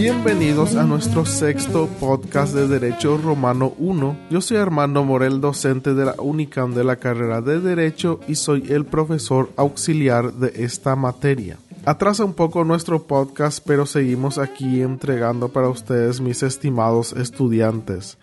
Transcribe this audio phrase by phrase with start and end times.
[0.00, 4.16] Bienvenidos a nuestro sexto podcast de Derecho Romano 1.
[4.30, 8.72] Yo soy Armando Morel, docente de la UNICAM de la carrera de Derecho y soy
[8.72, 11.58] el profesor auxiliar de esta materia.
[11.84, 18.18] Atrasa un poco nuestro podcast, pero seguimos aquí entregando para ustedes, mis estimados estudiantes.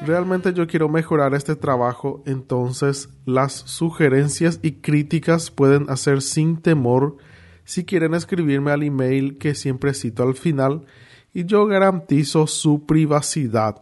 [0.00, 7.18] Realmente yo quiero mejorar este trabajo, entonces las sugerencias y críticas pueden hacer sin temor
[7.66, 10.86] si quieren escribirme al email que siempre cito al final
[11.34, 13.76] y yo garantizo su privacidad.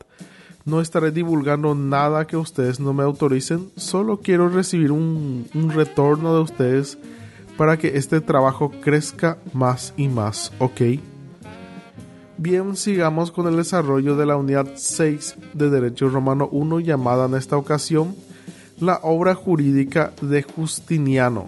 [0.64, 6.34] No estaré divulgando nada que ustedes no me autoricen, solo quiero recibir un, un retorno
[6.34, 6.98] de ustedes
[7.56, 10.80] para que este trabajo crezca más y más, ¿ok?
[12.36, 17.34] Bien, sigamos con el desarrollo de la unidad 6 de Derecho Romano 1 llamada en
[17.34, 18.16] esta ocasión
[18.80, 21.46] la obra jurídica de Justiniano.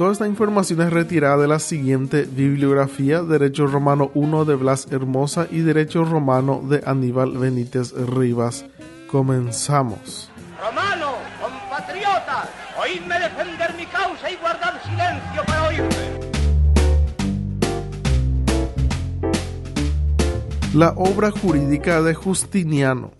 [0.00, 5.46] Toda esta información es retirada de la siguiente bibliografía, Derecho Romano 1 de Blas Hermosa
[5.50, 8.64] y Derecho Romano de Aníbal Benítez Rivas.
[9.10, 10.30] Comenzamos.
[10.58, 12.48] Romano, compatriota,
[12.82, 15.90] oídme defender mi causa y guardar silencio para oírme.
[20.72, 23.10] La obra jurídica de Justiniano.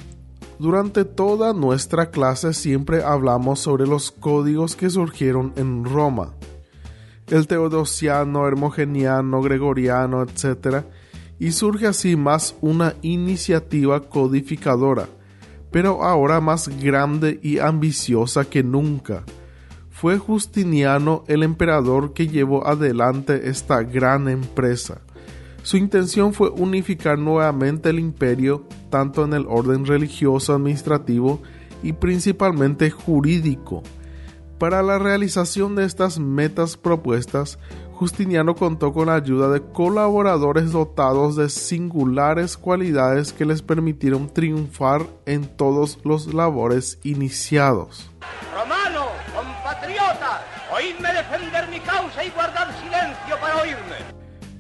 [0.59, 6.33] Durante toda nuestra clase siempre hablamos sobre los códigos que surgieron en Roma.
[7.31, 10.85] El teodosiano, hermogeniano, gregoriano, etc.
[11.39, 15.09] Y surge así más una iniciativa codificadora,
[15.71, 19.25] pero ahora más grande y ambiciosa que nunca.
[19.91, 25.01] Fue Justiniano el emperador que llevó adelante esta gran empresa
[25.63, 31.43] su intención fue unificar nuevamente el imperio tanto en el orden religioso, administrativo
[31.83, 33.83] y principalmente jurídico.
[34.61, 37.59] Para la realización de estas metas propuestas,
[37.95, 45.07] Justiniano contó con la ayuda de colaboradores dotados de singulares cualidades que les permitieron triunfar
[45.25, 48.11] en todos los labores iniciados.
[48.53, 50.43] Romano, compatriota,
[50.75, 53.97] oídme defender mi causa y guardar silencio para oírme.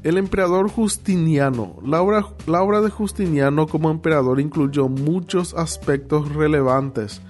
[0.02, 1.76] El emperador Justiniano.
[1.84, 7.20] La obra, la obra, de Justiniano como emperador incluyó muchos aspectos relevantes.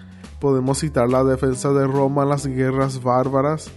[0.41, 3.71] Podemos citar la defensa de Roma en las guerras bárbaras,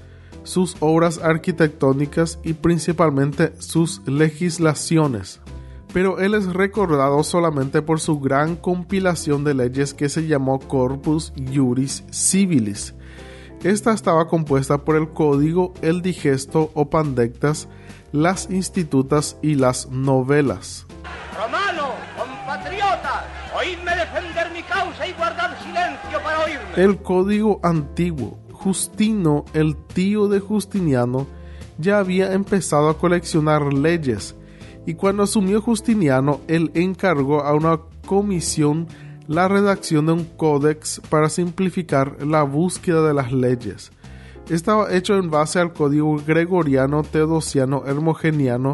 [0.44, 5.42] sus obras arquitectónicas y principalmente sus legislaciones.
[5.94, 11.34] Pero él es recordado solamente por su gran compilación de leyes que se llamó Corpus
[11.54, 12.96] Juris Civilis.
[13.64, 17.68] Esta estaba compuesta por el Código, el Digesto o Pandectas,
[18.12, 20.86] las institutas y las novelas.
[26.76, 31.28] El código antiguo, Justino, el tío de Justiniano,
[31.78, 34.36] ya había empezado a coleccionar leyes,
[34.86, 38.88] y cuando asumió Justiniano, él encargó a una comisión
[39.28, 43.92] la redacción de un códex para simplificar la búsqueda de las leyes
[44.50, 48.74] estaba hecho en base al código gregoriano, teodosiano, hermogeniano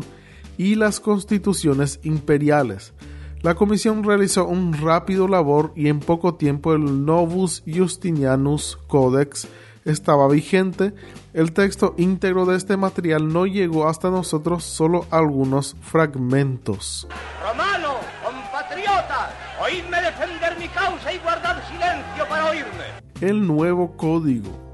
[0.57, 2.93] y las constituciones imperiales.
[3.41, 9.47] La comisión realizó un rápido labor y en poco tiempo el Novus Justinianus Codex
[9.85, 10.93] estaba vigente.
[11.33, 17.07] El texto íntegro de este material no llegó hasta nosotros, solo algunos fragmentos.
[17.41, 19.31] Romano, compatriota,
[19.63, 22.85] oídme defender mi causa y guardar silencio para oírme.
[23.21, 24.69] El nuevo código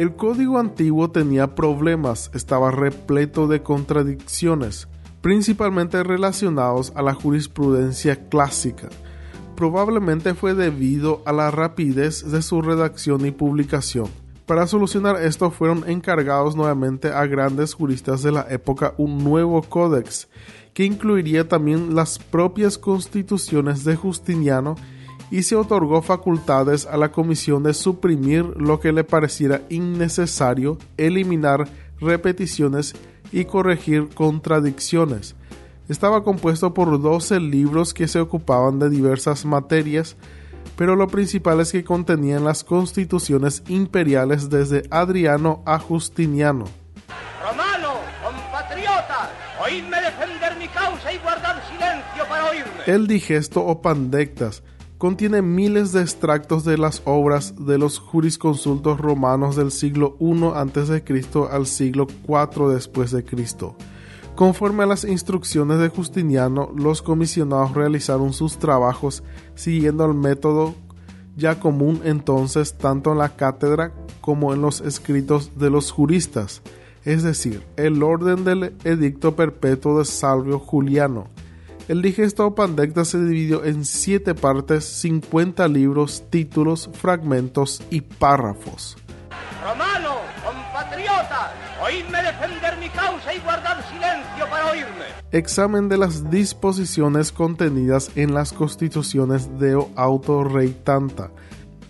[0.00, 4.88] el código antiguo tenía problemas, estaba repleto de contradicciones,
[5.20, 8.88] principalmente relacionados a la jurisprudencia clásica.
[9.56, 14.08] Probablemente fue debido a la rapidez de su redacción y publicación.
[14.46, 20.28] Para solucionar esto fueron encargados nuevamente a grandes juristas de la época un nuevo códex,
[20.74, 24.74] que incluiría también las propias constituciones de Justiniano
[25.30, 31.68] y se otorgó facultades a la comisión de suprimir lo que le pareciera innecesario, eliminar
[32.00, 32.94] repeticiones
[33.32, 35.36] y corregir contradicciones.
[35.88, 40.16] Estaba compuesto por 12 libros que se ocupaban de diversas materias,
[40.76, 46.66] pero lo principal es que contenían las constituciones imperiales desde Adriano a Justiniano.
[47.42, 49.30] Romano, compatriota,
[49.62, 52.70] oídme defender mi causa y guardar silencio para oírme.
[52.86, 54.62] El digesto o pandectas
[55.00, 61.02] contiene miles de extractos de las obras de los jurisconsultos romanos del siglo I a.C.
[61.50, 63.24] al siglo IV después de.
[64.34, 69.22] Conforme a las instrucciones de Justiniano, los comisionados realizaron sus trabajos
[69.54, 70.74] siguiendo el método
[71.34, 76.60] ya común entonces tanto en la cátedra como en los escritos de los juristas,
[77.06, 81.28] es decir, el orden del edicto perpetuo de Salvio Juliano,
[81.90, 88.96] El digesto Pandecta se dividió en siete partes, 50 libros, títulos, fragmentos y párrafos.
[89.60, 91.50] Romano, compatriotas,
[91.82, 95.04] oídme defender mi causa y guardar silencio para oírme.
[95.32, 101.32] Examen de las disposiciones contenidas en las constituciones de Auto Rey Tanta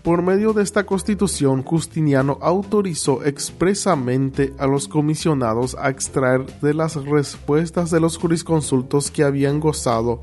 [0.03, 6.95] por medio de esta constitución, Justiniano autorizó expresamente a los comisionados a extraer de las
[6.95, 10.21] respuestas de los jurisconsultos que habían gozado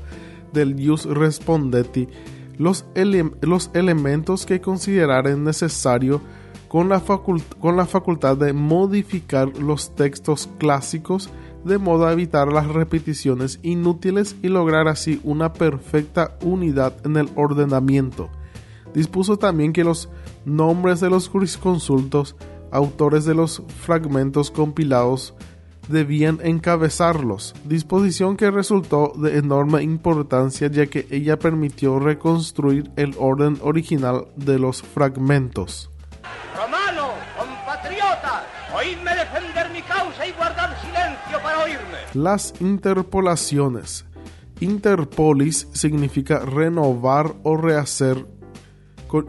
[0.51, 2.07] del ius respondetti
[2.57, 2.85] los,
[3.73, 6.21] elementos que consideraran necesario
[6.67, 11.29] con la facultad de modificar los textos clásicos
[11.63, 17.29] de modo a evitar las repeticiones inútiles y lograr así una perfecta unidad en el
[17.35, 18.29] ordenamiento
[18.93, 20.09] Dispuso también que los
[20.45, 22.35] nombres de los jurisconsultos,
[22.71, 25.33] autores de los fragmentos compilados,
[25.89, 33.57] debían encabezarlos, disposición que resultó de enorme importancia ya que ella permitió reconstruir el orden
[33.61, 35.89] original de los fragmentos.
[36.55, 38.45] Romano, compatriota,
[38.75, 41.97] oídme defender mi causa y guardar silencio para oírme.
[42.13, 44.05] Las interpolaciones.
[44.59, 48.27] Interpolis significa renovar o rehacer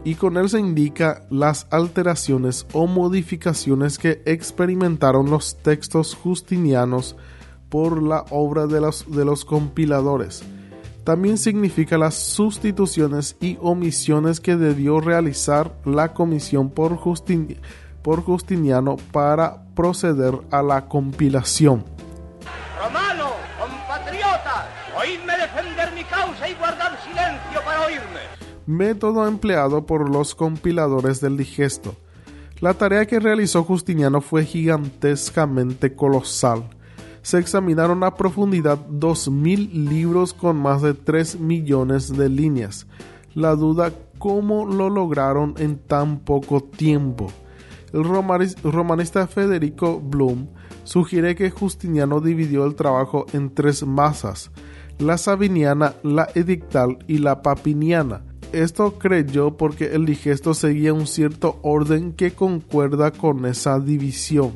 [0.03, 7.15] y con él se indica las alteraciones o modificaciones que experimentaron los textos justinianos
[7.69, 10.43] por la obra de los, compiladores.
[11.03, 16.99] También significa las sustituciones y omisiones que debió realizar la comisión por,
[18.03, 21.83] por Justiniano para proceder a la compilación.
[22.83, 30.35] Romano, compatriota, oídme defender mi causa y guardar silencio para oírme método empleado por los
[30.35, 31.95] compiladores del digesto.
[32.59, 36.69] La tarea que realizó Justiniano fue gigantescamente colosal.
[37.23, 42.85] Se examinaron a profundidad 2.000 libros con más de 3 millones de líneas.
[43.33, 47.31] La duda cómo lo lograron en tan poco tiempo.
[47.93, 50.47] El romanista Federico Blum
[50.83, 54.51] sugiere que Justiniano dividió el trabajo en tres masas,
[54.99, 61.59] la sabiniana, la edictal y la papiniana esto creyó porque el digesto seguía un cierto
[61.61, 64.53] orden que concuerda con esa división.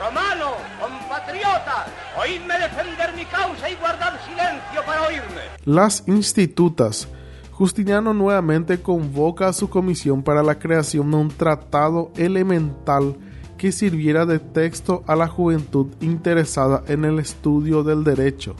[0.00, 1.86] Romano, compatriota,
[2.20, 5.40] oídme defender mi causa y guardar silencio para oírme.
[5.64, 7.08] Las institutas.
[7.52, 13.16] Justiniano nuevamente convoca a su comisión para la creación de un tratado elemental
[13.56, 18.54] que sirviera de texto a la juventud interesada en el estudio del derecho.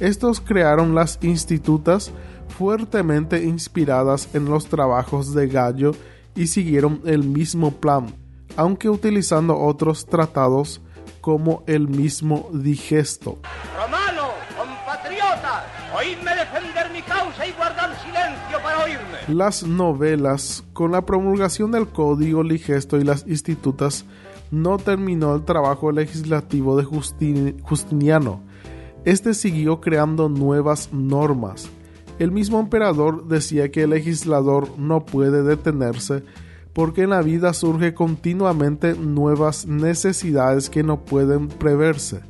[0.00, 2.12] Estos crearon las institutas
[2.50, 5.92] fuertemente inspiradas en los trabajos de Gallo
[6.34, 8.14] y siguieron el mismo plan,
[8.56, 10.80] aunque utilizando otros tratados
[11.20, 13.38] como el mismo digesto.
[13.76, 15.64] Romano, compatriota,
[15.96, 19.18] oídme defender mi causa y guardar silencio para oírme.
[19.28, 24.04] Las novelas, con la promulgación del Código Ligesto y las institutas,
[24.50, 26.84] no terminó el trabajo legislativo de
[27.62, 28.42] Justiniano.
[29.04, 31.70] Este siguió creando nuevas normas
[32.20, 36.22] el mismo emperador decía que el legislador no puede detenerse
[36.74, 42.20] porque en la vida surge continuamente nuevas necesidades que no pueden preverse.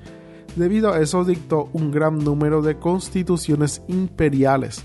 [0.54, 4.84] Debido a eso dictó un gran número de constituciones imperiales,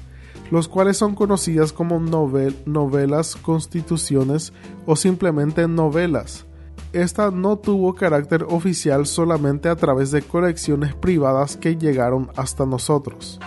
[0.49, 4.53] los cuales son conocidas como novelas, constituciones
[4.87, 6.45] o simplemente novelas.
[6.93, 13.39] Esta no tuvo carácter oficial solamente a través de colecciones privadas que llegaron hasta nosotros.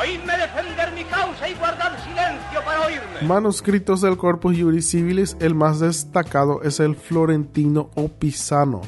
[0.00, 3.20] Oídme defender mi causa y guardar silencio para oírme.
[3.28, 8.80] Manuscritos del Corpus Juris Civilis, el más destacado es el florentino o pisano,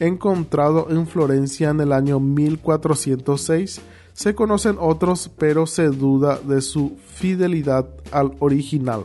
[0.00, 3.80] encontrado en Florencia en el año 1406.
[4.12, 9.04] Se conocen otros, pero se duda de su fidelidad al original.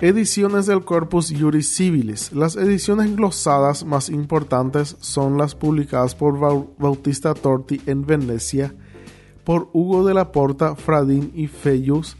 [0.00, 2.30] Ediciones del Corpus Juris Civilis.
[2.32, 6.38] Las ediciones glosadas más importantes son las publicadas por
[6.78, 8.74] Bautista Torti en Venecia,
[9.42, 12.16] por Hugo de la Porta, Fradín y Feyus,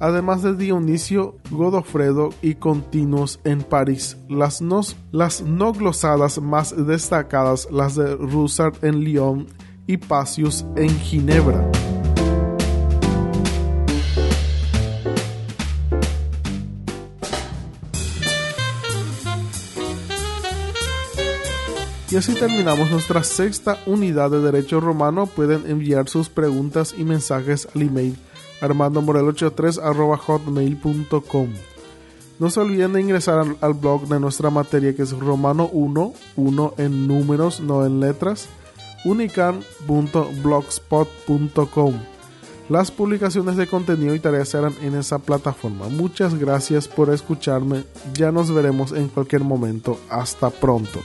[0.00, 4.16] además de Dionisio, Godofredo y Continuos en París.
[4.28, 4.80] Las no,
[5.12, 9.46] las no glosadas más destacadas, las de Roussard en Lyon
[9.86, 11.70] y Pacius en Ginebra.
[22.12, 25.24] Y así terminamos nuestra sexta unidad de Derecho Romano.
[25.24, 28.18] Pueden enviar sus preguntas y mensajes al email
[28.60, 31.48] armandomorel83.hotmail.com
[32.38, 36.74] No se olviden de ingresar al, blog de nuestra materia que es Romano 1, 1
[36.76, 38.50] en números, no en letras,
[39.06, 41.94] unican.blogspot.com.
[42.68, 45.88] Las publicaciones de contenido y tareas serán en esa plataforma.
[45.88, 47.84] Muchas gracias por escucharme.
[48.12, 49.98] Ya nos veremos en cualquier momento.
[50.10, 51.00] Hasta pronto.